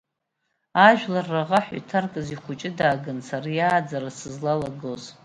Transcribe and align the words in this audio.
Ажәлар 0.87 1.27
раӷа 1.33 1.59
ҳәа 1.65 1.75
иҭаркыз 1.79 2.27
ихәыҷы 2.35 2.69
дааганы 2.77 3.23
сара 3.29 3.49
иааӡара 3.57 4.09
сызлалагоз?! 4.19 5.03